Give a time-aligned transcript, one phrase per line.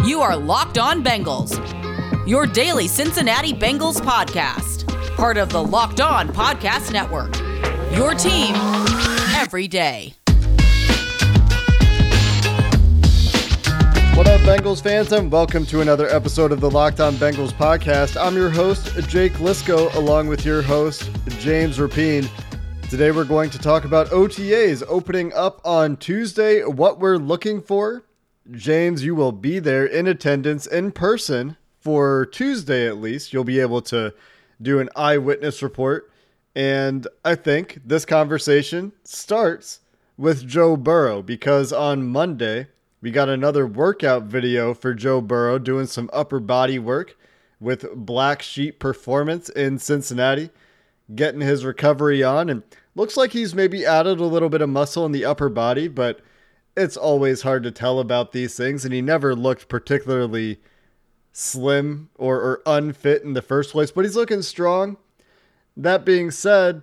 [0.00, 1.56] You are Locked On Bengals,
[2.26, 7.36] your daily Cincinnati Bengals podcast, part of the Locked On Podcast Network.
[7.96, 8.54] Your team
[9.36, 10.14] every day.
[14.16, 18.20] What up, Bengals fans, and welcome to another episode of the Locked On Bengals podcast.
[18.20, 22.28] I'm your host, Jake Liscow, along with your host, James Rapien.
[22.90, 28.02] Today, we're going to talk about OTAs opening up on Tuesday, what we're looking for,
[28.50, 33.32] James, you will be there in attendance in person for Tuesday at least.
[33.32, 34.12] You'll be able to
[34.60, 36.10] do an eyewitness report.
[36.54, 39.80] And I think this conversation starts
[40.16, 42.68] with Joe Burrow because on Monday,
[43.00, 47.16] we got another workout video for Joe Burrow doing some upper body work
[47.58, 50.50] with Black Sheep Performance in Cincinnati,
[51.14, 52.50] getting his recovery on.
[52.50, 52.62] And
[52.94, 56.20] looks like he's maybe added a little bit of muscle in the upper body, but
[56.76, 60.60] it's always hard to tell about these things, and he never looked particularly
[61.32, 64.96] slim or, or unfit in the first place, but he's looking strong.
[65.76, 66.82] That being said,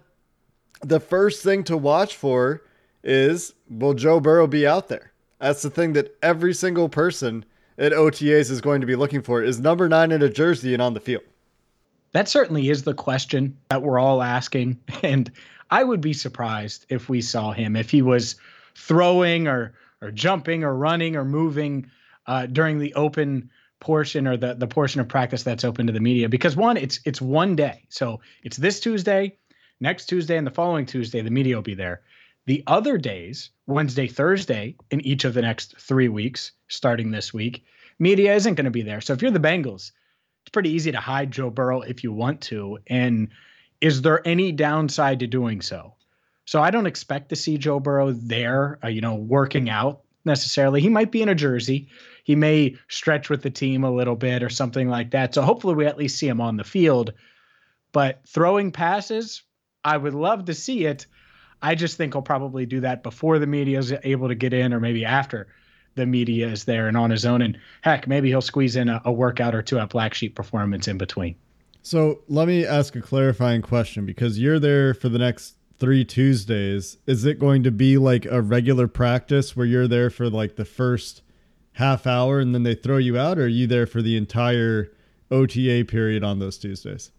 [0.81, 2.63] the first thing to watch for
[3.03, 5.11] is will Joe Burrow be out there?
[5.39, 7.45] That's the thing that every single person
[7.77, 10.81] at OTAs is going to be looking for is number nine in a jersey and
[10.81, 11.23] on the field.
[12.11, 14.79] That certainly is the question that we're all asking.
[15.03, 15.31] And
[15.71, 18.35] I would be surprised if we saw him, if he was
[18.79, 21.89] throwing or or jumping or running or moving
[22.25, 23.49] uh, during the open
[23.79, 26.29] portion or the the portion of practice that's open to the media.
[26.29, 27.85] Because one it's it's one day.
[27.89, 29.37] So it's this tuesday
[29.79, 32.01] next tuesday and the following tuesday the media will be there.
[32.45, 37.65] The other days wednesday thursday in each of the next three weeks starting this week
[37.99, 39.01] media isn't going to be there.
[39.01, 39.91] So if you're the bengals
[40.41, 42.79] it's pretty easy to hide joe burrow if you want to.
[42.87, 43.29] And
[43.81, 45.93] is there any downside to doing so
[46.49, 50.81] so I don't expect to see Joe Burrow there, uh, you know, working out necessarily.
[50.81, 51.89] He might be in a jersey.
[52.23, 55.35] He may stretch with the team a little bit or something like that.
[55.35, 57.13] So hopefully we at least see him on the field.
[57.91, 59.43] But throwing passes,
[59.85, 61.05] I would love to see it.
[61.61, 64.73] I just think he'll probably do that before the media is able to get in
[64.73, 65.49] or maybe after
[65.93, 67.43] the media is there and on his own.
[67.43, 70.87] And heck, maybe he'll squeeze in a, a workout or two at Black Sheep performance
[70.87, 71.35] in between.
[71.83, 76.97] So let me ask a clarifying question because you're there for the next three Tuesdays,
[77.05, 80.65] is it going to be like a regular practice where you're there for like the
[80.65, 81.21] first
[81.73, 84.91] half hour and then they throw you out, or are you there for the entire
[85.31, 87.11] OTA period on those Tuesdays?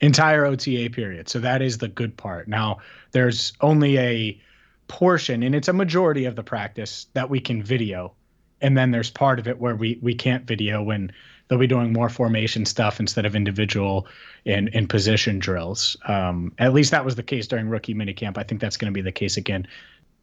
[0.00, 1.28] Entire OTA period.
[1.28, 2.46] So that is the good part.
[2.46, 2.78] Now,
[3.10, 4.40] there's only a
[4.86, 8.14] portion, and it's a majority of the practice that we can video.
[8.60, 11.12] And then there's part of it where we we can't video when
[11.48, 14.06] they'll be doing more formation stuff instead of individual
[14.46, 15.96] and, and position drills.
[16.06, 18.38] Um, at least that was the case during rookie minicamp.
[18.38, 19.66] I think that's going to be the case again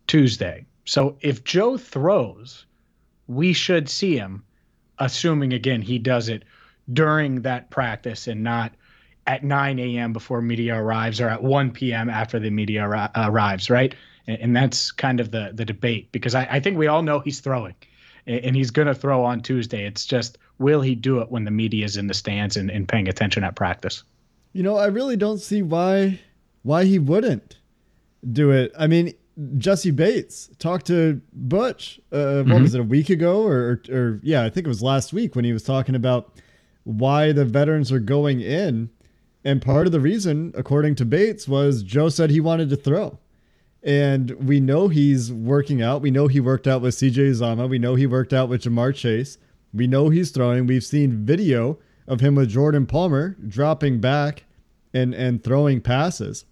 [0.08, 0.66] Tuesday.
[0.86, 2.66] So if Joe throws,
[3.28, 4.44] we should see him,
[5.00, 6.44] assuming again he does it
[6.94, 8.72] during that practice and not
[9.28, 10.13] at 9 a.m.
[10.13, 12.09] before media arrives or at 1 p.m.
[12.09, 13.96] after the media arrives, right?
[14.28, 17.19] And, and, that's kind of the the debate because I, I think we all know
[17.19, 17.75] he's throwing
[18.28, 19.86] and he's going to throw on Tuesday.
[19.86, 22.88] It's just will he do it when the media is in the stands and, and
[22.88, 24.03] paying attention at practice?
[24.53, 26.19] You know, I really don't see why
[26.63, 27.57] why he wouldn't
[28.31, 28.71] do it.
[28.77, 29.13] I mean,
[29.57, 31.99] Jessie Bates talked to Butch.
[32.11, 32.61] Uh, what mm-hmm.
[32.61, 35.35] was it a week ago, or, or, or yeah, I think it was last week
[35.35, 36.33] when he was talking about
[36.83, 38.89] why the veterans are going in,
[39.44, 43.19] and part of the reason, according to Bates, was Joe said he wanted to throw.
[43.83, 46.01] And we know he's working out.
[46.01, 47.69] We know he worked out with CJ Uzomah.
[47.69, 49.38] We know he worked out with Ja'Marr Chase.
[49.75, 50.68] We know he's throwing.
[50.68, 51.78] We've seen video
[52.08, 54.46] of him with Jordan Palmer dropping back
[54.94, 56.46] and and throwing passes.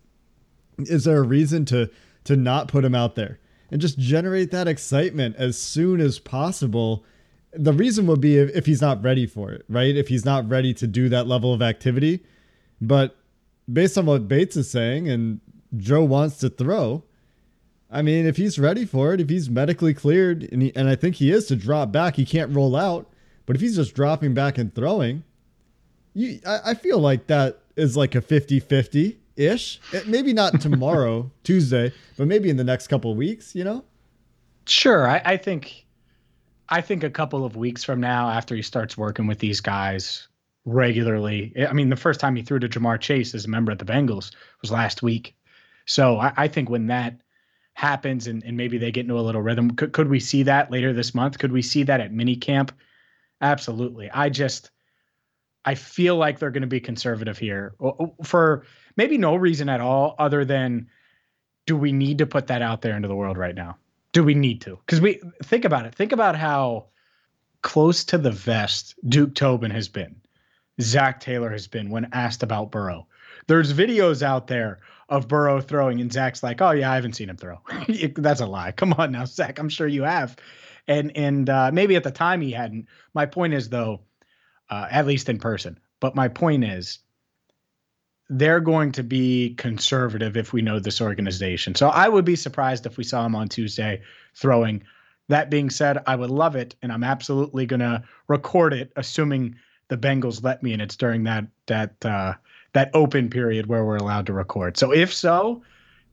[0.77, 1.89] Is there a reason to
[2.25, 3.39] to not put him out there
[3.71, 7.05] and just generate that excitement as soon as possible?
[7.53, 9.95] The reason would be if, if he's not ready for it, right?
[9.95, 12.23] If he's not ready to do that level of activity.
[12.81, 13.15] But
[13.71, 15.39] based on what Bates is saying and
[15.77, 17.03] Joe wants to throw,
[17.89, 20.95] I mean, if he's ready for it, if he's medically cleared, and, he, and I
[20.95, 23.12] think he is to drop back, he can't roll out.
[23.45, 25.23] But if he's just dropping back and throwing,
[26.13, 29.79] you, I, I feel like that is like a 50 50 ish.
[29.93, 33.83] Eh, maybe not tomorrow, Tuesday, but maybe in the next couple of weeks, you know?
[34.65, 35.07] Sure.
[35.07, 35.85] I, I think.
[36.69, 40.29] I think a couple of weeks from now, after he starts working with these guys
[40.65, 43.71] regularly, eh, I mean, the first time he threw to Ja'Marr Chase as a member
[43.71, 44.31] of the Bengals
[44.61, 45.35] was last week.
[45.85, 47.19] So I, I think when that
[47.73, 49.71] happens and, and maybe they get into a little rhythm.
[49.71, 51.39] Could, could we see that later this month?
[51.39, 52.71] Could we see that at mini camp?
[53.43, 54.09] Absolutely.
[54.09, 54.71] I just,
[55.65, 57.75] I feel like they're going to be conservative here
[58.23, 60.87] for maybe no reason at all other than
[61.65, 63.77] do we need to put that out there into the world right now?
[64.13, 64.79] Do we need to?
[64.85, 65.93] Because we think about it.
[65.93, 66.87] Think about how
[67.61, 70.15] close to the vest Duke Tobin has been,
[70.81, 73.07] Zac Taylor has been when asked about Burrow.
[73.47, 74.79] There's videos out there
[75.09, 77.59] of Burrow throwing, and Zac's like, "Oh yeah, I haven't seen him throw."
[78.15, 78.71] That's a lie.
[78.71, 79.59] Come on now, Zach.
[79.59, 80.35] I'm sure you have,
[80.87, 82.87] and and uh, maybe at the time he hadn't.
[83.13, 84.01] My point is though,
[84.69, 85.79] uh, at least in person.
[85.99, 86.99] But my point is,
[88.29, 91.75] they're going to be conservative if we know this organization.
[91.75, 94.01] So I would be surprised if we saw him on Tuesday
[94.35, 94.83] throwing.
[95.29, 99.55] That being said, I would love it, and I'm absolutely gonna record it, assuming
[99.87, 102.33] the Bengals let me, and it's during that that uh,
[102.73, 104.77] that open period where we're allowed to record.
[104.77, 105.63] So if so,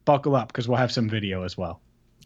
[0.04, 1.80] buckle up because we'll have some video as well.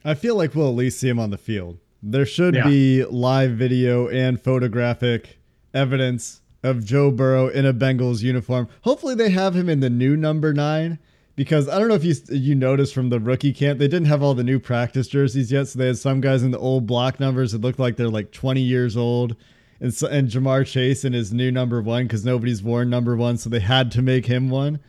[0.04, 1.78] I feel like we'll at least see him on the field.
[2.06, 2.64] There should yeah.
[2.64, 5.38] be live video and photographic
[5.72, 8.68] evidence of Joe Burrow in a Bengals uniform.
[8.82, 10.98] Hopefully, they have him in the new number nine
[11.34, 14.22] because I don't know if you you noticed from the rookie camp they didn't have
[14.22, 17.18] all the new practice jerseys yet, so they had some guys in the old block
[17.18, 19.34] numbers that looked like they're like 20 years old
[19.80, 23.38] and so, and Ja'Marr Chase in his new number one because nobody's worn number one,
[23.38, 24.80] so they had to make him one.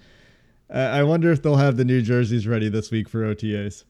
[0.69, 3.83] Uh, I wonder if they'll have the new jerseys ready this week for OTAs.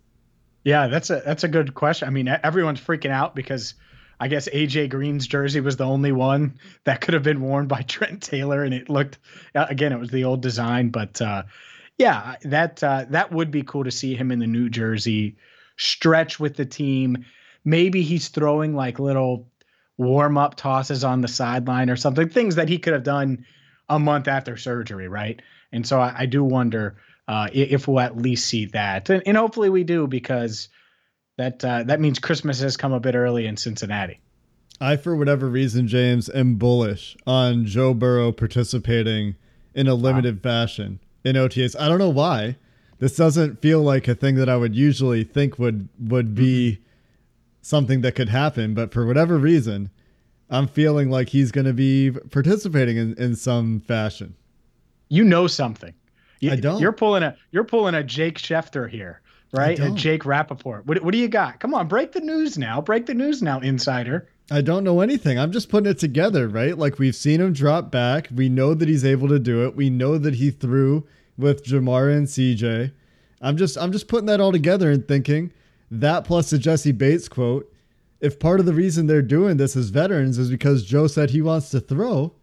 [0.66, 2.08] Yeah, that's a that's a good question.
[2.08, 3.76] I mean, everyone's freaking out because
[4.20, 7.82] I guess AJ Green's jersey was the only one that could have been worn by
[7.88, 9.20] Trent Taylor, and it looked
[9.54, 11.44] again it was the old design, but uh,
[12.00, 15.38] yeah, that uh, that would be cool to see him in the new jersey,
[15.78, 17.26] stretch with the team.
[17.64, 19.48] Maybe he's throwing like little
[19.98, 23.46] warm up tosses on the sideline or something, things that he could have done
[23.88, 25.42] a month after surgery, right?
[25.72, 26.98] And so I, I do wonder
[27.28, 30.70] uh, if we'll at least see that, and, and hopefully we do because
[31.38, 34.20] that uh, that means Christmas has come a bit early in Cincinnati.
[34.80, 39.36] I, for whatever reason, James, am bullish on Joe Burrow participating
[39.74, 40.52] in a limited wow.
[40.52, 41.80] fashion in OTAs.
[41.80, 42.58] I don't know why.
[43.00, 46.82] This doesn't feel like a thing that I would usually think would would be mm-hmm
[47.66, 49.90] something that could happen, but for whatever reason,
[50.52, 54.36] I'm feeling like he's going to be participating in, in some fashion.
[55.10, 55.96] You know something.
[56.40, 56.80] You, I don't.
[56.80, 59.22] You're pulling a you're pulling a Jake Schefter here,
[59.52, 59.80] right?
[59.80, 60.86] A Jake Rapoport.
[60.86, 61.60] What, what do you got?
[61.60, 62.82] Come on, break the news now.
[62.82, 64.28] Break the news now, insider.
[64.52, 65.40] I don't know anything.
[65.40, 66.78] I'm just putting it together, right?
[66.78, 68.28] Like we've seen him drop back.
[68.34, 69.76] We know that he's able to do it.
[69.76, 72.92] We know that he threw with Ja'Marr and CJ.
[73.42, 75.52] I'm just I'm just putting that all together and thinking
[75.92, 77.72] that plus the Jessie Bates quote,
[78.20, 81.42] if part of the reason they're doing this as veterans is because Joe said he
[81.42, 82.34] wants to throw,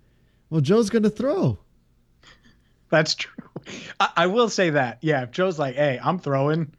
[0.51, 1.59] well, Joe's going to throw.
[2.91, 3.49] That's true.
[4.01, 4.99] I, I, will say that.
[5.01, 6.73] Yeah, if Joe's like, hey, I'm throwing,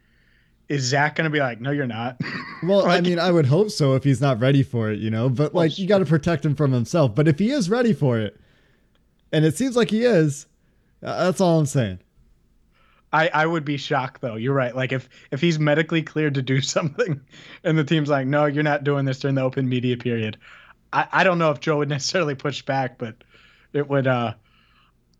[0.70, 2.20] is Zac going to be like, no, you're not?
[2.64, 5.10] Well, like, I mean, I would hope so if he's not ready for it, you
[5.10, 7.14] know, but like, you got to protect him from himself.
[7.14, 8.40] But if he is ready for it,
[9.34, 10.46] and it seems like he is,
[11.04, 12.00] uh, that's all I'm saying.
[13.12, 14.36] I, I would be shocked though.
[14.36, 14.74] You're right.
[14.74, 17.20] Like if if he's medically cleared to do something,
[17.66, 20.38] and the team's like, no, you're not doing this during the open media period.
[20.94, 23.26] I, I don't know if Joe would necessarily push back, but
[23.74, 24.08] it would.
[24.08, 24.36] uh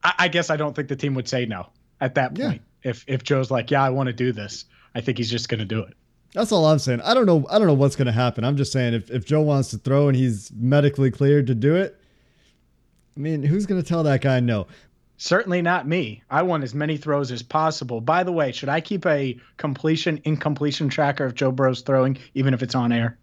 [0.04, 1.70] I, I guess I don't think the team would say no
[2.02, 2.62] at that point.
[2.84, 2.92] Yeah.
[2.92, 5.60] If if Joe's like, yeah, I want to do this, I think he's just going
[5.60, 5.96] to do it.
[6.34, 7.02] That's all I'm saying.
[7.02, 7.46] I don't know.
[7.50, 8.44] I don't know what's going to happen.
[8.44, 11.76] I'm just saying if if Joe wants to throw and he's medically cleared to do
[11.76, 12.00] it,
[13.16, 14.68] I mean, who's going to tell that guy no?
[15.18, 16.24] Certainly not me.
[16.30, 18.02] I want as many throws as possible.
[18.02, 22.54] By the way, should I keep a completion incompletion tracker of Joe Burrow's throwing, even
[22.54, 23.18] if it's on air?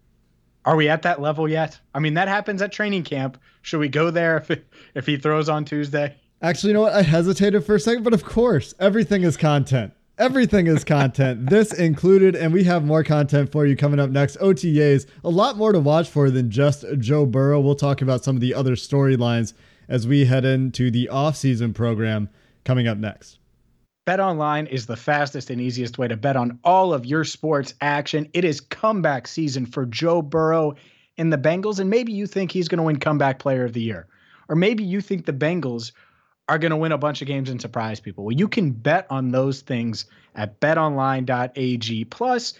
[0.63, 1.79] Are we at that level yet?
[1.93, 3.37] I mean, that happens at training camp.
[3.61, 4.61] Should we go there if
[4.95, 6.15] if he throws on Tuesday?
[6.43, 6.93] Actually, you know what?
[6.93, 9.93] I hesitated for a second, but of course, everything is content.
[10.17, 14.37] Everything is content, this included, and we have more content for you coming up next.
[14.37, 17.59] OTAs, a lot more to watch for than just Joe Burrow.
[17.59, 19.53] We'll talk about some of the other storylines
[19.87, 22.27] as we head into the off-season program
[22.63, 23.37] coming up next.
[24.05, 27.75] Bet online is the fastest and easiest way to bet on all of your sports
[27.81, 28.27] action.
[28.33, 30.73] It is comeback season for Joe Burrow
[31.19, 33.81] and the Bengals, and maybe you think he's going to win comeback player of the
[33.81, 34.07] year.
[34.49, 35.91] Or maybe you think the Bengals
[36.47, 38.25] are going to win a bunch of games and surprise people.
[38.25, 40.05] Well, you can bet on those things
[40.35, 42.05] at betonline.ag.
[42.05, 42.53] Plus,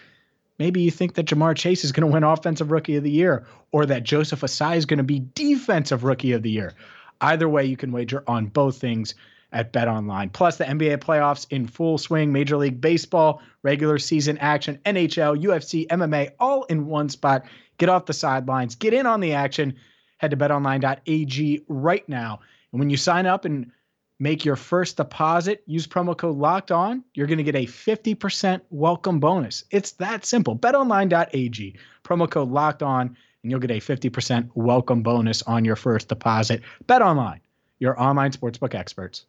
[0.59, 3.45] maybe you think that Ja'Marr Chase is going to win offensive rookie of the year
[3.71, 6.73] or that Joseph Ossai is going to be defensive rookie of the year.
[7.19, 9.15] Either way, you can wager on both things
[9.51, 10.31] at BetOnline.
[10.31, 15.87] Plus, the NBA playoffs in full swing, Major League Baseball, regular season action, NHL, UFC,
[15.87, 17.45] MMA, all in one spot.
[17.77, 19.75] Get off the sidelines, get in on the action.
[20.17, 22.41] Head to betonline.ag right now.
[22.71, 23.71] And when you sign up and
[24.19, 28.61] make your first deposit, use promo code locked on, you're going to get a 50%
[28.69, 29.63] welcome bonus.
[29.71, 30.57] It's that simple.
[30.57, 36.07] betonline.ag, promo code locked on and you'll get a 50% welcome bonus on your first
[36.07, 36.61] deposit.
[36.87, 37.41] Bet online,
[37.79, 39.25] your online sportsbook experts.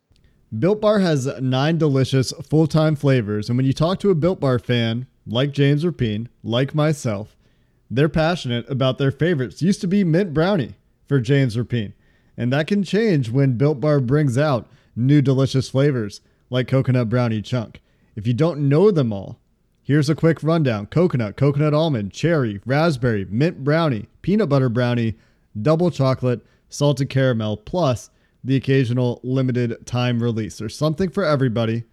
[0.58, 3.48] Built Bar has nine delicious full time flavors.
[3.48, 7.36] And when you talk to a Built Bar fan, like James Rapien, like myself,
[7.90, 9.62] they're passionate about their favorites.
[9.62, 10.74] Used to be mint brownie.
[11.08, 11.92] for James Rapien.
[12.36, 16.20] And that can change when Built Bar brings out new delicious flavors
[16.50, 17.80] like coconut brownie chunk.
[18.14, 19.38] If you don't know them all,
[19.82, 25.14] here's a quick rundown coconut, coconut almond, cherry, raspberry, mint brownie, peanut butter brownie,
[25.60, 28.10] double chocolate, salted caramel, plus
[28.44, 30.58] the occasional limited time release.
[30.58, 31.84] There's something for everybody.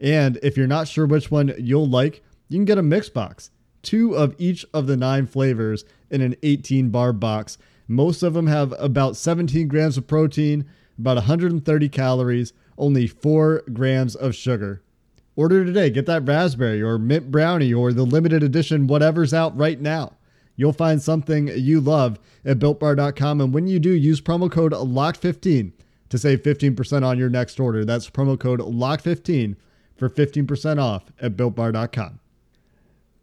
[0.00, 3.50] And if you're not sure which one you'll like, you can get a mix box.
[3.82, 7.58] Two of each of the nine flavors in an 18 bar box.
[7.88, 10.66] Most of them have about 17 grams of protein,
[10.98, 14.82] about 130 calories, only 4 grams of sugar.
[15.34, 15.88] Order today.
[15.88, 20.12] Get that raspberry or mint brownie or the limited edition, whatever's out right now.
[20.56, 23.40] You'll find something you love at builtbar.com.
[23.40, 25.72] And when you do, use promo code LOCK15
[26.08, 27.84] to save 15% on your next order.
[27.84, 29.54] That's promo code LOCK15
[29.96, 32.20] for 15% off at builtbar.com.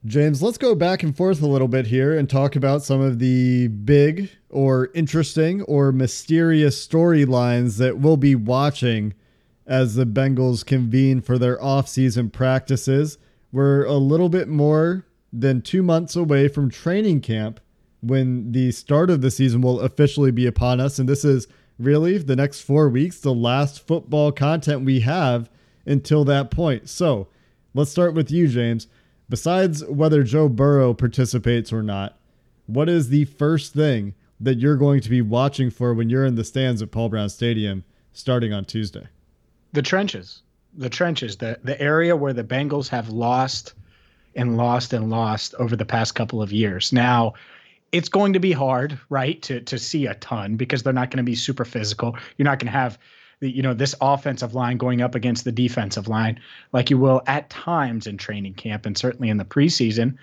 [0.06, 3.18] James, let's go back and forth a little bit here and talk about some of
[3.18, 9.16] the big or interesting or mysterious storylines that we'll be watching
[9.66, 13.18] as the Bengals convene for their offseason practices.
[13.52, 17.60] We're a little bit more than two months away from training camp
[18.02, 21.00] when the start of the season will officially be upon us.
[21.00, 21.48] And this is
[21.80, 25.50] really the next four weeks, the last football content we have
[25.88, 26.90] until that point.
[26.90, 27.28] So
[27.74, 28.86] let's start with you, James.
[29.30, 32.18] Besides whether Joe Burrow participates or not,
[32.68, 36.36] what is the first thing that you're going to be watching for when you're in
[36.36, 39.08] the stands at Paul Brown Stadium starting on Tuesday?
[39.74, 40.42] The trenches.
[40.78, 43.74] The trenches, the the area where the Bengals have lost
[44.36, 46.92] and lost and lost over the past couple of years.
[46.92, 47.34] Now,
[47.94, 51.18] it's going to be hard, right, to to see a ton because they're not going
[51.18, 52.18] to be super physical.
[52.38, 53.00] You're not going to have
[53.50, 56.40] you know this offensive line going up against the defensive line
[56.72, 60.18] like you will at times in training camp and certainly in the preseason.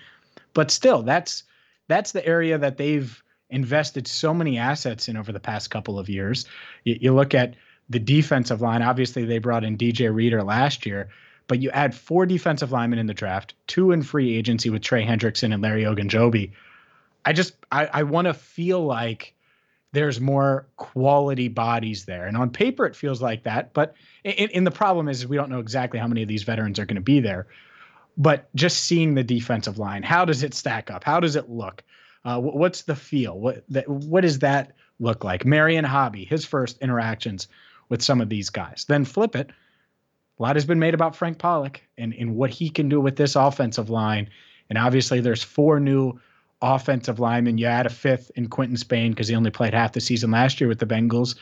[0.53, 1.43] But still, that's
[1.87, 6.09] that's the area that they've invested so many assets in over the past couple of
[6.09, 6.45] years.
[6.83, 7.55] You, you look at
[7.89, 8.81] the defensive line.
[8.81, 11.09] Obviously, they brought in DJ Reader last year,
[11.47, 15.05] but you add four defensive linemen in the draft, two in free agency with Trey
[15.05, 16.51] Hendrickson and Larry Ogunjobi.
[17.25, 19.33] I just I, I want to feel like
[19.93, 22.25] there's more quality bodies there.
[22.25, 23.73] And on paper, it feels like that.
[23.73, 26.85] But in, the problem is, we don't know exactly how many of these veterans are
[26.85, 27.47] going to be there.
[28.17, 31.03] But just seeing the defensive line, how does it stack up?
[31.03, 31.83] How does it look?
[32.25, 33.39] Uh, what's the feel?
[33.39, 35.45] What what does that look like?
[35.45, 37.47] Marion Hobby, his first interactions
[37.89, 38.85] with some of these guys.
[38.87, 39.49] Then flip it.
[40.39, 43.15] A lot has been made about Frank Pollack and, and what he can do with
[43.15, 44.29] this offensive line.
[44.69, 46.19] And obviously, there's four new
[46.63, 47.57] offensive linemen.
[47.57, 50.59] You add a fifth in Quinton Spain because he only played half the season last
[50.59, 51.35] year with the Bengals.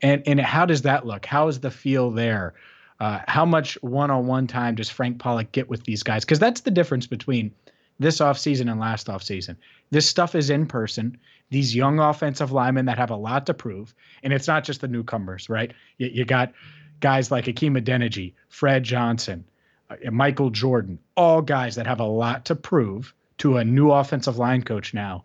[0.00, 1.26] And and how does that look?
[1.26, 2.54] How is the feel there?
[3.00, 6.24] Uh, how much one-on-one time does Frank Pollack get with these guys?
[6.24, 7.52] Because that's the difference between
[7.98, 9.56] this offseason and last offseason.
[9.90, 11.18] This stuff is in person.
[11.50, 13.94] These young offensive linemen that have a lot to prove.
[14.22, 15.72] And it's not just the newcomers, right?
[15.98, 16.52] You, you got
[17.00, 19.44] guys like Hakeem Adeniji, Fred Johnson,
[19.90, 24.38] uh, Michael Jordan, all guys that have a lot to prove to a new offensive
[24.38, 25.24] line coach now.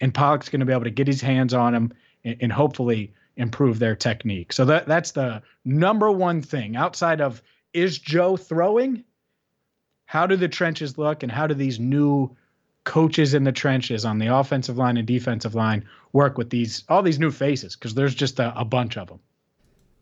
[0.00, 3.12] And Pollack's going to be able to get his hands on him and, and hopefully
[3.36, 4.52] improve their technique.
[4.52, 9.02] So that that's the number one thing outside of is Joe throwing?
[10.06, 12.36] How do the trenches look and how do these new
[12.84, 17.02] coaches in the trenches on the offensive line and defensive line work with these all
[17.02, 19.18] these new faces because there's just a, a bunch of them.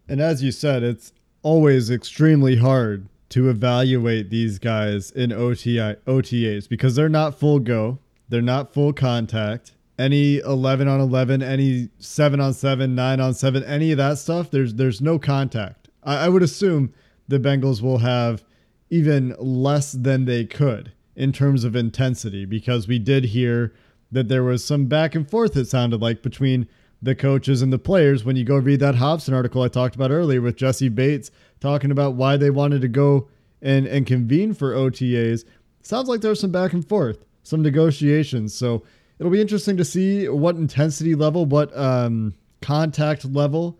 [0.09, 6.69] And as you said, it's always extremely hard to evaluate these guys in OTI, OTAs
[6.69, 9.73] because they're not full go, they're not full contact.
[9.99, 14.51] Any 11 on 11, any 7 on 7, 9 on 7, any of that stuff,
[14.51, 15.89] there's there's no contact.
[16.03, 16.93] I, I would assume
[17.29, 18.45] the Bengals will have
[18.91, 23.75] even less than they could in terms of intensity because we did hear
[24.13, 26.69] that there was some back and forth, it sounded like, between
[27.03, 28.25] the coaches and the players.
[28.25, 31.91] When you go read that Hobson article I talked about earlier with Jessie Bates talking
[31.91, 33.29] about why they wanted to go
[33.63, 35.45] and, and convene for OTAs,
[35.83, 38.55] sounds like there's some back and forth, some negotiations.
[38.55, 38.85] So
[39.19, 43.79] it'll be interesting to see what intensity level, what um, contact level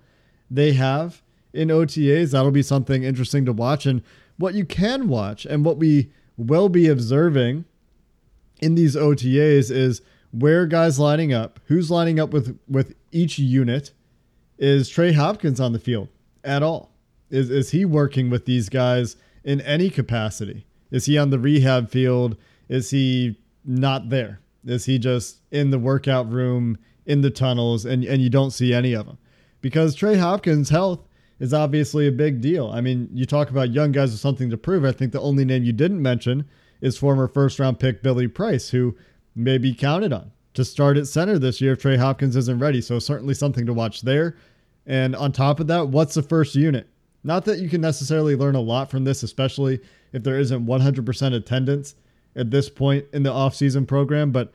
[0.51, 2.33] they have in OTAs.
[2.33, 3.87] That'll be something interesting to watch.
[3.87, 4.03] And
[4.39, 7.65] what you can watch and what we will be observing
[8.61, 13.93] in these OTAs is where guys lining up, who's lining up with with each unit.
[14.59, 16.09] Is Trey Hopkins on the field
[16.45, 16.93] at all?
[17.31, 20.67] Is is he working with these guys in any capacity?
[20.91, 22.37] Is he on the rehab field?
[22.69, 24.41] Is he not there?
[24.65, 28.73] Is he just in the workout room in the tunnels and and you don't see
[28.73, 29.19] any of them?
[29.61, 31.09] Because Trey Hopkins' health
[31.41, 32.71] is obviously a big deal.
[32.71, 34.85] I mean, you talk about young guys with something to prove.
[34.85, 36.49] I think the only name you didn't mention
[36.81, 38.97] is former first round pick Billy Price, who
[39.35, 42.81] may be counted on to start at center this year if Trey Hopkins isn't ready.
[42.81, 44.37] So certainly something to watch there.
[44.87, 46.89] And on top of that, what's the first unit?
[47.25, 49.81] Not that you can necessarily learn a lot from this, especially
[50.13, 51.95] if there isn't 100% attendance
[52.37, 54.53] at this point in the offseason program, but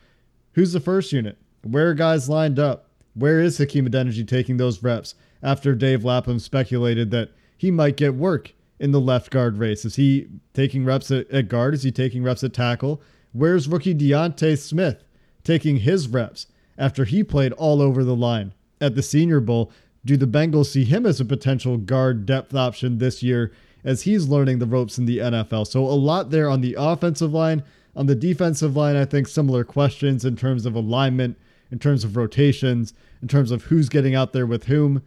[0.53, 1.37] who's the first unit?
[1.63, 2.87] Where are guys lined up?
[3.13, 8.15] Where is Hakeem Adeniji taking those reps after Dave Lapham speculated that he might get
[8.15, 9.83] work in the left guard race?
[9.83, 11.73] Is he taking reps at, at guard?
[11.73, 13.01] Is he taking reps at tackle?
[13.33, 15.03] Where's rookie D'Ante Smith
[15.43, 19.71] taking his reps after he played all over the line at the Senior Bowl?
[20.03, 23.51] Do the Bengals see him as a potential guard depth option this year
[23.83, 25.67] as he's learning the ropes in the NFL?
[25.67, 27.63] So, a lot there on the offensive line.
[27.95, 31.37] On the defensive line, I think similar questions in terms of alignment,
[31.71, 35.03] in terms of rotations, in terms of who's getting out there with whom.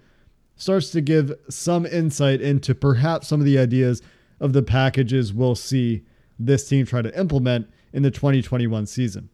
[0.57, 4.03] Starts to give some insight into perhaps some of the ideas
[4.39, 6.05] of the packages we'll see
[6.39, 9.31] this team try to implement in the 2021 season.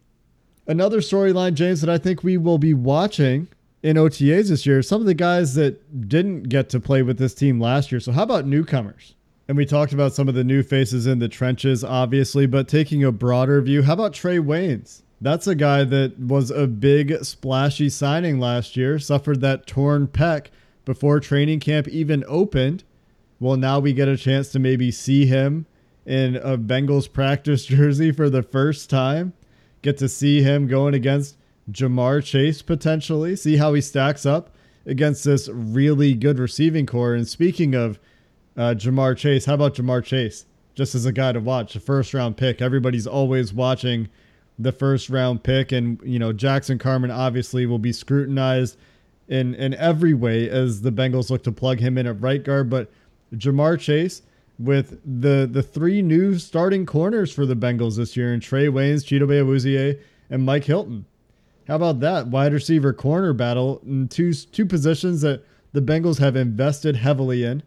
[0.71, 3.49] Another storyline, James, that I think we will be watching
[3.83, 7.33] in OTAs this year, some of the guys that didn't get to play with this
[7.33, 7.99] team last year.
[7.99, 9.15] So, how about newcomers?
[9.49, 13.03] And we talked about some of the new faces in the trenches, obviously, but taking
[13.03, 15.01] a broader view, how about Trae Waynes?
[15.19, 20.47] That's a guy that was a big, splashy signing last year, suffered that torn pec
[20.85, 22.85] before training camp even opened.
[23.41, 25.65] Well, now we get a chance to maybe see him
[26.05, 29.33] in a Bengals practice jersey for the first time.
[29.81, 31.37] Get to see him going against
[31.71, 37.13] Ja'Marr Chase potentially, see how he stacks up against this really good receiving core.
[37.13, 37.99] And speaking of
[38.57, 40.45] uh, Ja'Marr Chase, how about Ja'Marr Chase?
[40.73, 42.61] Just as a guy to watch, a first round pick.
[42.61, 44.09] Everybody's always watching
[44.57, 45.71] the first round pick.
[45.71, 48.77] And, you know, Jackson Carman obviously will be scrutinized
[49.27, 52.69] in, in every way as the Bengals look to plug him in at right guard.
[52.69, 52.91] But
[53.33, 54.21] Jamar Chase,
[54.63, 59.05] with the the three new starting corners for the Bengals this year, and Trae Waynes,
[59.05, 59.99] Chidobe Awuzie,
[60.29, 61.05] and Mike Hilton.
[61.67, 66.35] How about that wide receiver corner battle in two two positions that the Bengals have
[66.35, 67.63] invested heavily in?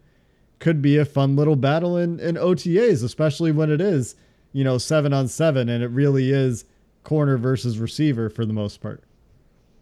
[0.58, 4.14] Could be a fun little battle in, in OTAs, especially when it is,
[4.52, 6.64] you know, seven on seven and it really is
[7.02, 9.02] corner versus receiver for the most part.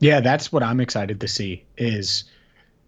[0.01, 2.25] Yeah, that's what I'm excited to see is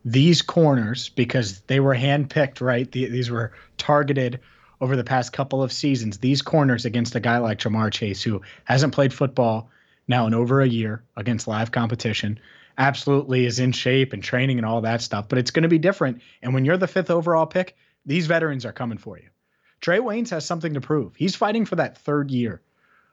[0.05, 2.91] these corners because they were handpicked, right?
[2.91, 4.41] The, these were targeted
[4.81, 6.19] over the past couple of seasons.
[6.19, 9.71] These corners against a guy like Ja'Marr Chase, who hasn't played football
[10.07, 12.39] now in over a year against live competition.
[12.77, 15.79] Absolutely is in shape and training and all that stuff, but it's going to be
[15.79, 16.21] different.
[16.43, 19.29] And when you're the fifth overall pick, these veterans are coming for you.
[19.81, 21.15] Trae Waynes has something to prove.
[21.17, 22.61] He's fighting for that third year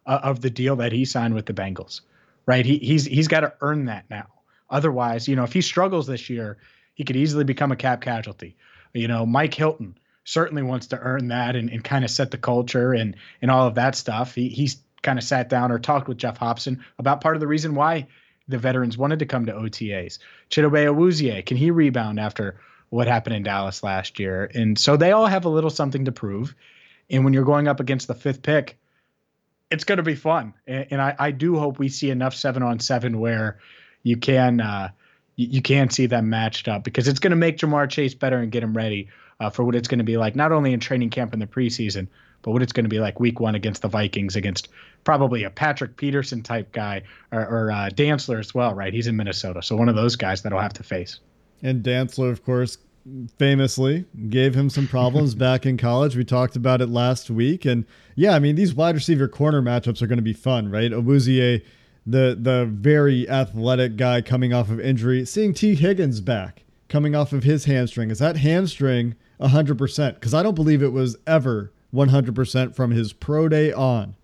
[0.06, 2.02] uh, of the deal that he signed with the Bengals,
[2.46, 2.66] right?
[2.66, 4.28] He, he's he's got to earn that now.
[4.70, 6.58] Otherwise, you know, if he struggles this year,
[6.94, 8.56] he could easily become a cap casualty.
[8.94, 12.38] You know, Mike Hilton certainly wants to earn that and, and kind of set the
[12.38, 14.36] culture and and all of that stuff.
[14.36, 17.48] He, he's kind of sat down or talked with Geoff Hobson about part of the
[17.48, 18.08] reason why
[18.48, 20.20] the veterans wanted to come to OTAs.
[20.50, 24.50] Chidobe Awuzie, can he rebound after what happened in Dallas last year?
[24.54, 26.54] And so they all have a little something to prove.
[27.10, 28.78] And when you're going up against the fifth pick,
[29.70, 30.54] it's going to be fun.
[30.68, 33.60] And, and I, I, do hope we see enough seven on seven where
[34.04, 34.90] you can uh,
[35.42, 38.38] you, you, can see them matched up because it's going to make Ja'Marr Chase better
[38.38, 39.08] and get him ready
[39.40, 41.48] uh, for what it's going to be like, not only in training camp in the
[41.48, 42.08] preseason,
[42.44, 44.70] but what it's going to be like week one against the Vikings, against
[45.04, 48.94] probably a Patrick Peterson type guy or, or uh, Dantzler as well, right?
[48.94, 49.62] He's in Minnesota.
[49.62, 51.20] So one of those guys that'll have to face.
[51.64, 52.78] And Dantzler, of course,
[53.38, 56.16] famously gave him some problems back in college.
[56.16, 57.66] We talked about it last week.
[57.66, 60.92] And yeah, I mean, these wide receiver corner matchups are going to be fun, right?
[60.92, 61.64] Awuzie,
[62.06, 67.32] the, the very athletic guy coming off of injury, seeing Tee Higgins back coming off
[67.32, 68.12] of his hamstring.
[68.12, 70.16] Is that hamstring 100%?
[70.16, 74.16] Because I don't believe it was ever 100% from his pro day on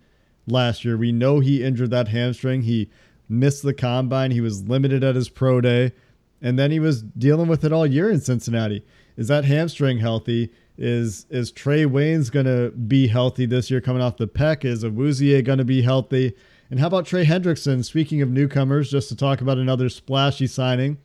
[0.48, 0.98] last year.
[0.98, 2.63] We know he injured that hamstring.
[2.63, 2.90] He
[3.30, 4.32] missed the combine.
[4.32, 5.94] He was limited at his pro day.
[6.42, 8.84] And then he was dealing with it all year in Cincinnati.
[9.16, 10.52] Is that hamstring healthy?
[10.78, 14.63] Is is Trae Waynes gonna be healthy this year coming off the pec?
[14.63, 16.36] Is Awuzie gonna be healthy?
[16.69, 17.84] And how about Trey Hendrickson?
[17.86, 20.97] Speaking of newcomers, just to talk about another splashy signing.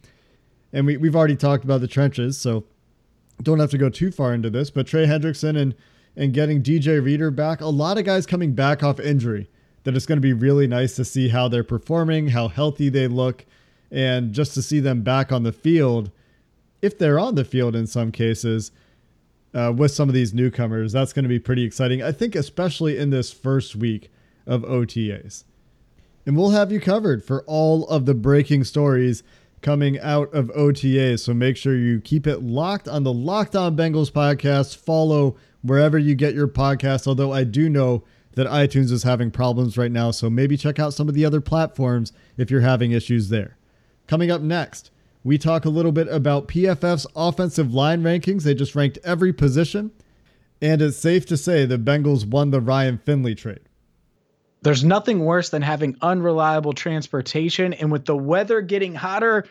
[0.73, 2.65] And we, we've already talked about the trenches, so
[3.43, 4.71] don't have to go too far into this.
[4.71, 5.75] But Trey Hendrickson and
[6.17, 7.61] and getting DJ Reader back.
[7.61, 9.49] A lot of guys coming back off injury
[9.85, 13.09] that it's going to be really nice to see how they're performing, how healthy they
[13.09, 13.45] look,
[13.91, 16.11] and just to see them back on the field,
[16.81, 18.71] if they're on the field in some cases,
[19.55, 20.93] uh, with some of these newcomers.
[20.93, 22.03] That's going to be pretty exciting.
[22.03, 24.11] I think, especially in this first week
[24.47, 25.45] of OTAs.
[26.25, 29.23] And we'll have you covered for all of the breaking stories
[29.61, 31.19] coming out of OTA.
[31.19, 34.77] So make sure you keep it locked on the Locked On Bengals podcast.
[34.77, 37.07] Follow wherever you get your podcast.
[37.07, 38.05] Although I do know
[38.35, 41.41] that iTunes is having problems right now, so maybe check out some of the other
[41.41, 43.57] platforms if you're having issues there.
[44.07, 44.91] Coming up next,
[45.23, 48.43] we talk a little bit about PFF's offensive line rankings.
[48.43, 49.93] They just ranked every position,
[50.61, 53.61] and it's safe to say the Bengals won the Ryan Finley trade.
[54.63, 59.47] There's nothing worse than having unreliable transportation, and with the weather getting hotter,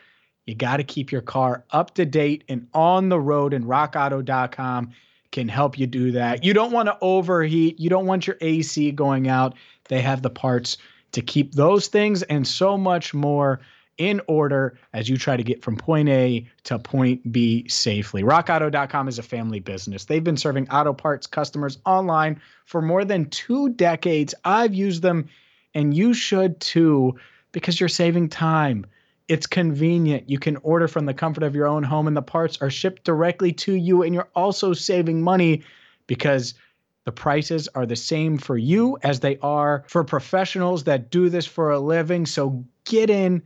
[0.45, 4.91] you got to keep your car up to date and on the road, and rockauto.com
[5.31, 6.43] can help you do that.
[6.43, 9.55] You don't want to overheat, you don't want your AC going out.
[9.89, 10.77] They have the parts
[11.11, 13.59] to keep those things and so much more
[13.97, 18.23] in order as you try to get from point A to point B safely.
[18.23, 20.05] RockAuto.com is a family business.
[20.05, 24.33] They've been serving auto parts customers online for more than two decades.
[24.43, 25.27] I've used them,
[25.73, 27.15] and you should too,
[27.51, 28.85] because you're saving time.
[29.27, 30.29] It's convenient.
[30.29, 33.03] You can order from the comfort of your own home, and the parts are shipped
[33.03, 34.03] directly to you.
[34.03, 35.63] And you're also saving money
[36.07, 36.53] because
[37.05, 41.45] the prices are the same for you as they are for professionals that do this
[41.45, 42.25] for a living.
[42.25, 43.41] So get in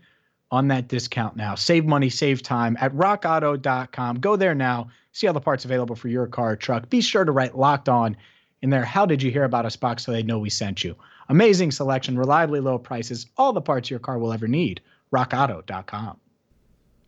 [0.56, 1.56] on that discount now.
[1.56, 4.20] Save money, save time at rockauto.com.
[4.20, 4.89] Go there now.
[5.12, 6.89] See all the parts available for your car or truck.
[6.89, 8.18] Be sure to write locked on
[8.62, 8.84] in there.
[8.84, 10.96] How did you hear about us box so they know we sent you?
[11.30, 14.82] Amazing selection, reliably low prices, all the parts your car will ever need
[15.13, 16.18] rockauto.com.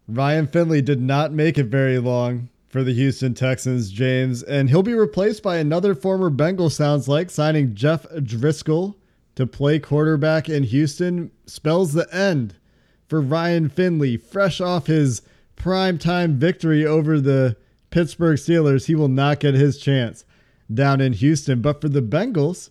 [0.08, 4.84] Ryan Finley did not make it very long for the Houston Texans, James, and he'll
[4.84, 8.96] be replaced by another former Bengal, sounds like, signing Jeff Driskel
[9.36, 12.56] to play quarterback in Houston spells the end
[13.08, 15.22] for Ryan Finley, fresh off his
[15.56, 17.56] primetime victory over the
[17.90, 18.86] Pittsburgh Steelers.
[18.86, 20.26] He will not get his chance
[20.74, 21.62] down in Houston.
[21.62, 22.70] But for the Bengals,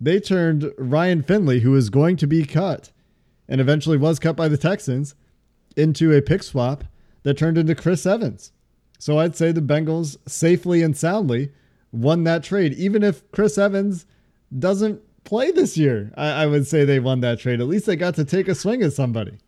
[0.00, 2.90] they turned Ryan Finley, who was going to be cut,
[3.48, 5.14] and eventually was cut by the Texans
[5.76, 6.84] into a pick swap
[7.24, 8.52] that turned into Chris Evans.
[8.98, 11.52] So I'd say the Bengals safely and soundly
[11.92, 12.74] won that trade.
[12.74, 14.06] Even if Chris Evans
[14.56, 17.60] doesn't play this year, I, I, would say they won that trade.
[17.60, 19.38] At least they got to take a swing at somebody.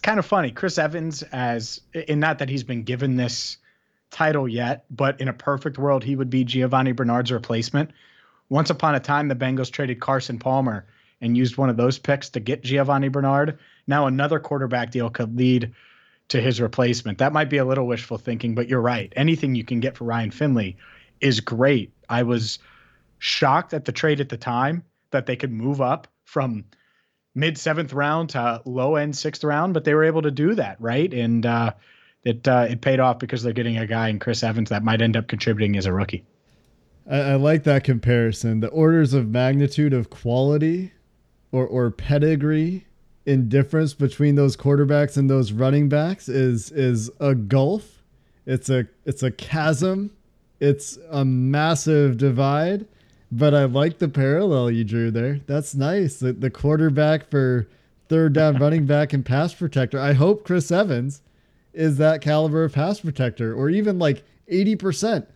[0.00, 0.50] It's kind of funny.
[0.50, 3.58] Chris Evans, as in not that he's been given this
[4.10, 7.90] title yet, but in a perfect world, he would be Giovani Bernard's replacement.
[8.48, 10.86] Once upon a time, the Bengals traded Carson Palmer
[11.20, 13.58] and used one of those picks to get Giovani Bernard.
[13.86, 15.70] Now another quarterback deal could lead
[16.28, 17.18] to his replacement.
[17.18, 19.12] That might be a little wishful thinking, but you're right.
[19.16, 20.78] Anything you can get for Ryan Finley
[21.20, 21.92] is great.
[22.08, 22.58] I was
[23.18, 26.64] shocked at the trade at the time that they could move up from
[27.34, 30.80] mid seventh round to low end sixth round, but they were able to do that,
[30.80, 31.12] right?
[31.12, 31.72] And uh,
[32.24, 35.02] it uh, it paid off because they're getting a guy in Chris Evans that might
[35.02, 36.24] end up contributing as a rookie.
[37.10, 38.60] I, I like that comparison.
[38.60, 40.92] The orders of magnitude of quality
[41.52, 42.86] or or pedigree
[43.26, 48.02] in difference between those quarterbacks and those running backs is is a gulf.
[48.46, 50.16] It's a it's a chasm.
[50.58, 52.86] It's a massive divide.
[53.32, 55.40] But I like the parallel you drew there.
[55.46, 56.16] That's nice.
[56.16, 57.68] The, the quarterback for
[58.08, 59.98] third down running back and pass protector.
[60.00, 61.22] I hope Chris Evans
[61.72, 65.26] is that caliber of pass protector or even like 80%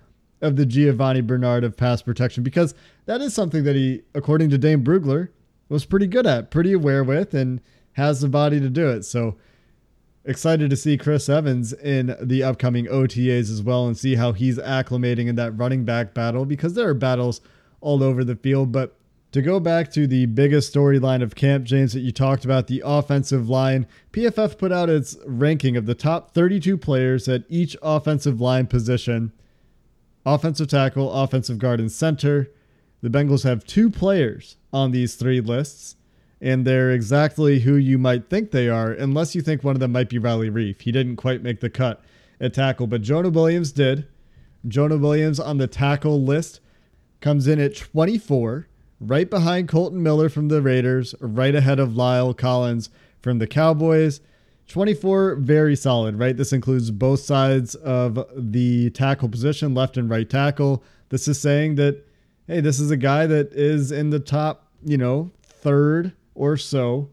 [0.42, 2.74] of the Giovani Bernard of pass protection because
[3.06, 5.28] that is something that he, according to Dane Brugler,
[5.68, 7.60] was pretty good at, pretty aware with, and
[7.92, 9.04] has the body to do it.
[9.04, 9.36] So
[10.24, 14.58] excited to see Chris Evans in the upcoming OTAs as well and see how he's
[14.58, 17.40] acclimating in that running back battle because there are battles
[17.84, 18.72] all over the field.
[18.72, 18.96] But
[19.32, 22.82] to go back to the biggest storyline of camp, James, that you talked about, the
[22.84, 28.40] offensive line, PFF put out its ranking of the top 32 players at each offensive
[28.40, 29.32] line position
[30.26, 32.50] offensive tackle, offensive guard, and center.
[33.02, 35.96] The Bengals have two players on these three lists,
[36.40, 39.92] and they're exactly who you might think they are, unless you think one of them
[39.92, 40.80] might be Riley Reiff.
[40.80, 42.02] He didn't quite make the cut
[42.40, 44.06] at tackle, but Jonah Williams did.
[44.66, 46.60] Jonah Williams on the tackle list
[47.24, 48.68] comes in at 24,
[49.00, 52.90] right behind Kolton Miller from the Raiders, right ahead of La'el Collins
[53.22, 54.20] from the Cowboys.
[54.68, 56.36] 24, very solid, right?
[56.36, 60.84] This includes both sides of the tackle position, left and right tackle.
[61.08, 62.06] This is saying that
[62.46, 67.08] hey, this is a guy that is in the top, you know, third or so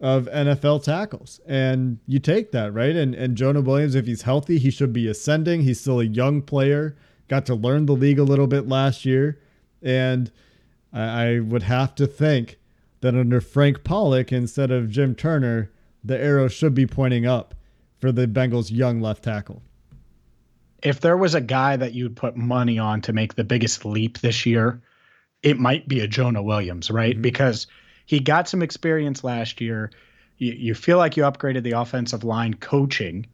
[0.00, 1.38] of NFL tackles.
[1.46, 2.96] And you take that, right?
[2.96, 5.62] And and Jonah Williams, if he's healthy, he should be ascending.
[5.62, 6.96] He's still a young player,
[7.28, 9.40] got to learn the league a little bit last year.
[9.82, 10.30] And
[10.92, 12.58] I, I would have to think
[13.00, 15.70] that under Frank Pollack instead of Jim Turner,
[16.02, 17.54] the arrow should be pointing up
[17.98, 19.62] for the Bengals' young left tackle
[20.84, 24.18] if there was a guy that you'd put money on to make the biggest leap
[24.18, 24.82] this year,
[25.42, 27.14] it might be a Jonah Williams, right?
[27.14, 27.22] Mm-hmm.
[27.22, 27.66] Because
[28.06, 29.90] he got some experience last year.
[30.36, 33.26] You, you feel like you upgraded the offensive line coaching.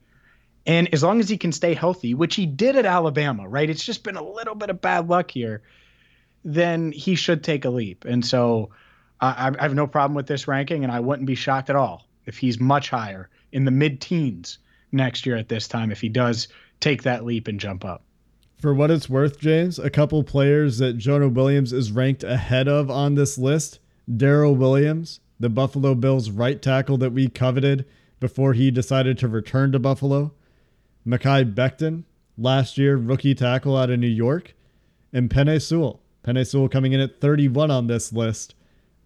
[0.66, 3.68] And as long as he can stay healthy, which he did at Alabama, right?
[3.68, 5.62] It's just been a little bit of bad luck here.
[6.44, 8.05] then he should take a leap.
[8.05, 8.70] And so
[9.20, 12.07] I, I have no problem with this ranking, and I wouldn't be shocked at all
[12.27, 14.59] if he's much higher in the mid teens
[14.92, 16.49] next year at this time if he does
[16.81, 18.03] take that leap and jump up.
[18.59, 22.90] For what it's worth, James, a couple players that Jonah Williams is ranked ahead of
[22.90, 23.79] on this list
[24.11, 27.87] Daryl Williams, the Buffalo Bills right tackle that we coveted
[28.18, 30.33] before he decided to return to Buffalo,
[31.07, 32.05] Mekhi Becton,
[32.37, 34.55] last year rookie tackle out of New York,
[35.13, 36.01] and Penei Sewell.
[36.25, 38.55] Penei Sewell coming in at 31 on this list,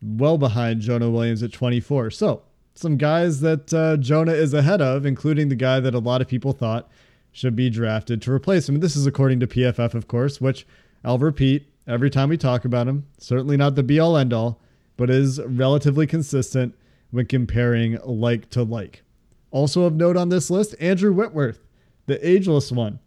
[0.03, 2.11] well behind Jonah Williams at 24.
[2.11, 2.43] So,
[2.75, 6.29] some guys that uh, Jonah is ahead of, including the guy that a lot of
[6.29, 6.91] people thought
[7.31, 8.81] should be drafted to replace him.
[8.81, 10.67] This is according to PFF, of course, which
[11.05, 13.07] I'll repeat every time we talk about him.
[13.19, 14.61] Certainly not the be all end all,
[14.97, 16.75] but is relatively consistent
[17.11, 19.03] when comparing like to like.
[19.51, 21.61] Also of note on this list, Andrew Whitworth,
[22.07, 22.99] the ageless one,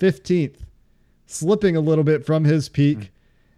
[0.00, 0.58] 15th,
[1.26, 3.08] slipping a little bit from his peak, mm.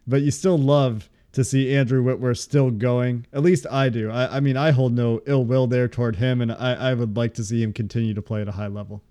[0.06, 3.26] but you still love to see Andrew Whitworth still going.
[3.32, 4.10] At least I do.
[4.10, 7.16] I, I mean, I hold no ill will there toward him, and I, I would
[7.16, 9.02] like to see him continue to play at a high level.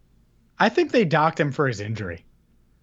[0.60, 2.26] I think they docked him for his injury.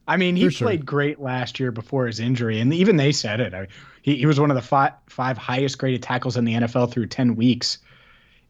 [0.07, 3.55] I mean, he played great last year before his injury, and even they said it.
[3.55, 3.69] I mean,
[4.03, 7.07] he, he was one of the five, five highest graded tackles in the NFL through
[7.07, 7.79] 10 weeks,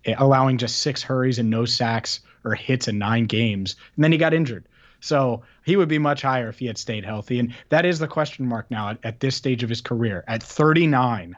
[0.05, 3.76] eh, allowing just six hurries and no sacks or hits in nine games.
[3.96, 4.66] And then he got injured.
[5.00, 7.38] So he would be much higher if he had stayed healthy.
[7.38, 10.24] And that is the question mark now at, at this stage of his career.
[10.26, 11.37] At 39,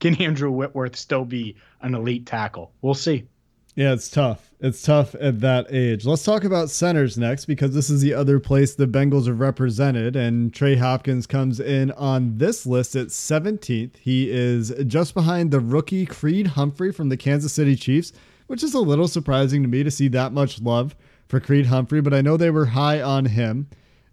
[0.00, 2.72] can Andrew Whitworth still be an elite tackle?
[2.80, 3.26] We'll see.
[3.74, 4.52] Yeah, it's tough.
[4.60, 6.06] It's tough at that age.
[6.06, 10.14] Let's talk about centers next because this is the other place the Bengals are represented.
[10.14, 13.96] And Trey Hopkins comes in on this list at 17th.
[13.96, 18.12] He is just behind the rookie Creed Humphrey from the Kansas City Chiefs,
[18.46, 20.94] which is a little surprising to me to see that much love
[21.28, 22.00] for Creed Humphrey.
[22.00, 23.68] But I know they were high on him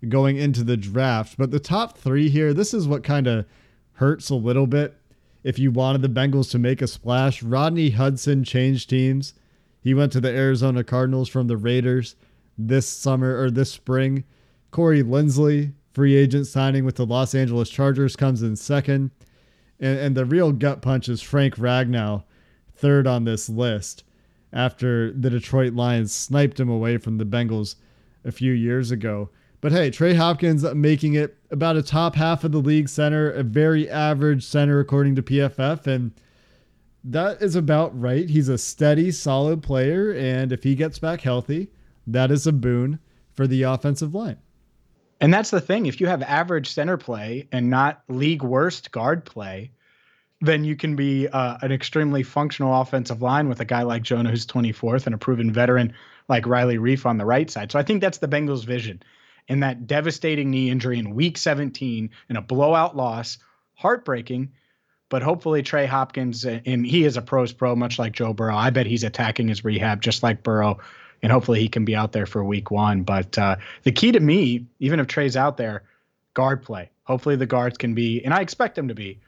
[0.08, 1.38] going into the draft.
[1.38, 3.46] But the top three here, this is what kind of
[3.94, 4.98] hurts a little bit.
[5.44, 9.34] If you wanted the Bengals to make a splash, Rodney Hudson changed teams.
[9.82, 12.16] He went to the Arizona Cardinals from the Raiders
[12.58, 14.24] this summer or this spring.
[14.70, 19.12] Corey Linsley, free agent signing with the Los Angeles Chargers, comes in second.
[19.80, 22.24] And, and the real gut punch is Frank Ragnow,
[22.76, 24.04] third on this list,
[24.54, 27.76] after the Detroit Lions sniped him away from the Bengals
[28.24, 29.30] a few years ago.
[29.62, 33.44] But hey, Trey Hopkins making it about a top half of the league center, a
[33.44, 35.86] very average center according to PFF.
[35.86, 36.12] And
[37.04, 38.28] that is about right.
[38.30, 41.70] He's a steady, solid player, and if he gets back healthy,
[42.08, 43.00] that is a boon
[43.34, 44.38] for the offensive line.
[45.20, 45.86] And that's the thing.
[45.86, 49.72] If you have average center play and not league worst guard play,
[50.42, 54.30] then you can be uh, an extremely functional offensive line with a guy like Jonah,
[54.30, 55.94] who's 24th, and a proven veteran
[56.28, 57.72] like Riley Reiff on the right side.
[57.72, 59.04] So I think that's the Bengals' vision.
[59.48, 63.38] And that devastating knee injury in week 17 and a blowout loss,
[63.76, 64.52] heartbreaking
[65.12, 68.56] but hopefully Trey Hopkins, and he is a pros pro, much like Joe Burrow.
[68.56, 70.80] I bet he's attacking his rehab just like Burrow,
[71.22, 73.04] and hopefully he can be out there for week one.
[73.04, 75.84] But uh, the key to me, even if Trey's out there,
[76.34, 76.92] guard play.
[77.04, 79.20] Hopefully the guards can be, and I expect them to be,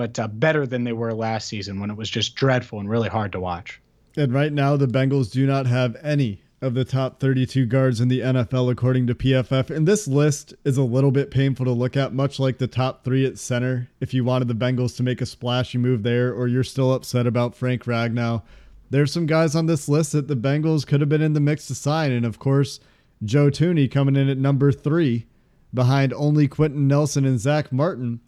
[0.00, 3.10] but uh, better than they were last season when it was just dreadful and really
[3.10, 3.82] hard to watch.
[4.16, 8.08] And right now, the Bengals do not have any of the top 32 guards in
[8.08, 9.68] the NFL, according to PFF.
[9.68, 13.04] And this list is a little bit painful to look at, much like the top
[13.04, 13.90] three at center.
[14.00, 17.26] If you wanted the Bengals to make a splashy move there, or you're still upset
[17.26, 18.40] about Frank Ragnow,
[18.88, 21.66] there's some guys on this list that the Bengals could have been in the mix
[21.66, 22.10] to sign.
[22.10, 22.80] And of course,
[23.22, 25.26] Joe Thuney coming in at number three
[25.74, 28.20] behind only Quenton Nelson and Zack Martin.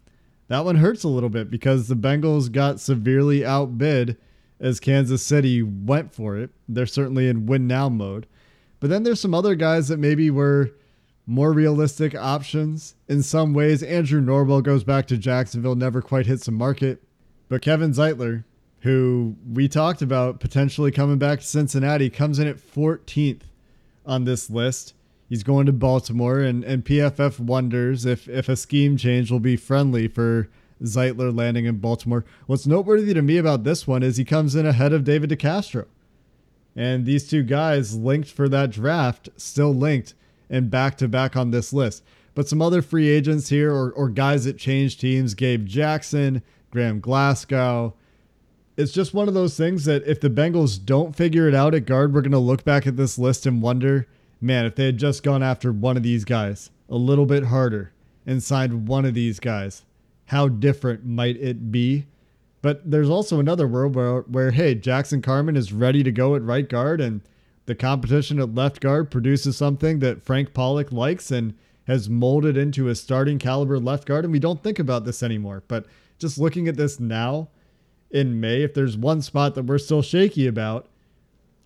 [0.53, 4.17] That one hurts a little bit because the Bengals got severely outbid
[4.59, 6.51] as Kansas City went for it.
[6.69, 8.27] They're certainly in win now mode.
[8.79, 10.69] But then there's some other guys that maybe were
[11.25, 13.81] more realistic options in some ways.
[13.81, 17.01] Andrew Norwell goes back to Jacksonville, never quite hits the market.
[17.49, 18.43] But Kevin Zeitler,
[18.81, 23.41] who we talked about potentially coming back to Cincinnati, comes in at 14th
[24.05, 24.93] on this list.
[25.33, 29.55] He's going to Baltimore, and, and PFF wonders if, if a scheme change will be
[29.55, 30.47] friendly for
[30.83, 32.23] Zeitler landing in Baltimore.
[32.45, 35.87] What's noteworthy to me about this one is he comes in ahead of David DeCastro.
[36.75, 40.13] And these two guys linked for that draft, still linked
[40.51, 42.03] and back to back on this list.
[42.35, 46.99] But some other free agents here or, or guys that changed teams Gabe Jackson, Graham
[46.99, 47.95] Glasgow.
[48.77, 51.87] It's just one of those things that if the Bengals don't figure it out at
[51.87, 54.07] guard, we're going to look back at this list and wonder
[54.43, 57.91] man, if they had just gone after one of these guys a little bit harder
[58.25, 59.83] and signed one of these guys,
[60.25, 62.05] how different might it be?
[62.61, 66.41] But there's also another world where, where hey, Jackson Carman is ready to go at
[66.41, 67.21] right guard, and
[67.65, 72.87] the competition at left guard produces something that Frank Pollack likes, and has molded into
[72.87, 75.63] a starting caliber left guard, and we don't think about this anymore.
[75.67, 75.85] But
[76.17, 77.49] just looking at this now
[78.09, 80.87] in May, if there's one spot that we're still shaky about,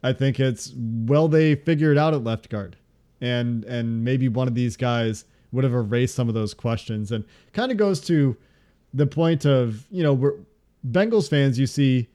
[0.04, 2.78] I think it's well they figured it out at left guard,
[3.22, 7.24] and and maybe one of these guys would have erased some of those questions, and
[7.54, 8.38] kind of goes to
[8.94, 10.34] the point of you know we're
[10.92, 12.08] Bengals fans you see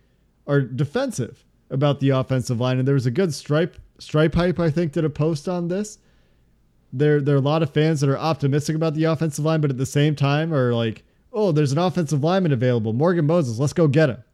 [0.46, 4.70] are defensive about the offensive line, and there was a good stripe stripe hype I
[4.70, 5.98] think did a post on this.
[6.92, 9.70] There there are a lot of fans that are optimistic about the offensive line, but
[9.70, 13.72] at the same time are like, oh, there's an offensive lineman available, Morgan Moses, let's
[13.72, 14.24] go get him,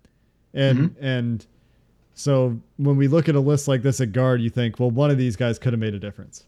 [0.53, 1.05] and mm-hmm.
[1.05, 1.47] and
[2.18, 5.09] so when we look at a list like this at guard, you think, well, one
[5.09, 6.44] of these guys could have made a difference.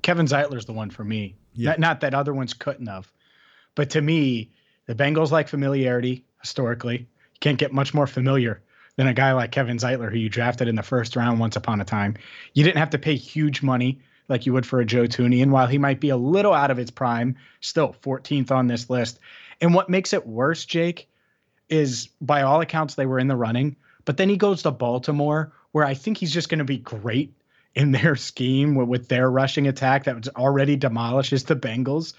[0.00, 1.36] Kevin Zeitler's the one for me.
[1.52, 1.72] Yeah.
[1.72, 3.12] Not, not that other ones couldn't have,
[3.74, 4.50] but to me,
[4.86, 7.00] the Bengals like familiarity historically.
[7.00, 8.62] You can't get much more familiar
[8.96, 11.78] than a guy like Kevin Zeitler, who you drafted in the first round once upon
[11.82, 12.16] a time.
[12.54, 15.42] You didn't have to pay huge money like you would for a Joe Thuney.
[15.42, 18.88] And while he might be a little out of its prime, still 14th on this
[18.88, 19.18] list.
[19.60, 21.10] And what makes it worse, Jake,
[21.68, 23.76] is by all accounts, they were in the running.
[24.06, 27.34] But then he goes to Baltimore, where I think he's just going to be great
[27.74, 32.14] in their scheme with, their rushing attack that already demolishes the Bengals.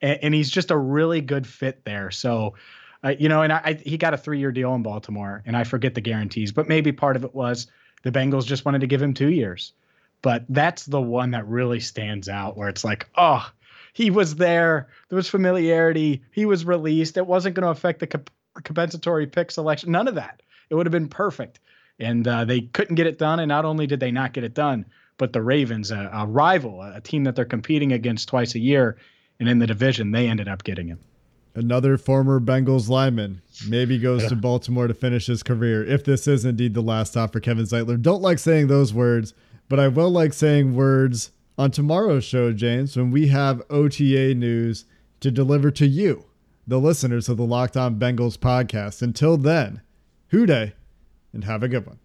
[0.00, 2.10] And, and he's just a really good fit there.
[2.10, 2.54] So,
[3.04, 5.54] uh, you know, and I, I, he got a three year deal in Baltimore, and
[5.54, 7.66] I forget the guarantees, but maybe part of it was
[8.02, 9.72] the Bengals just wanted to give him two years.
[10.22, 13.46] But that's the one that really stands out where it's like, oh,
[13.92, 14.88] he was there.
[15.08, 16.22] There was familiarity.
[16.30, 17.16] He was released.
[17.16, 18.30] It wasn't going to affect the comp-
[18.62, 19.90] compensatory pick selection.
[19.90, 20.40] None of that.
[20.72, 21.60] It would have been perfect.
[21.98, 23.40] And uh, they couldn't get it done.
[23.40, 24.86] And not only did they not get it done,
[25.18, 28.96] but the Ravens, a, a rival, a team that they're competing against twice a year,
[29.38, 30.98] and in the division, they ended up getting him.
[31.54, 34.30] Another former Bengals lineman maybe goes yeah.
[34.30, 35.84] to Baltimore to finish his career.
[35.84, 39.34] If this is indeed the last stop for Kevin Zeitler, don't like saying those words,
[39.68, 44.86] but I will like saying words on tomorrow's show, James, when we have OTA news
[45.20, 46.24] to deliver to you,
[46.66, 49.02] the listeners of the Locked On Bengals podcast.
[49.02, 49.82] Until then,
[50.32, 50.72] Who Dey,
[51.34, 51.98] and have a good one.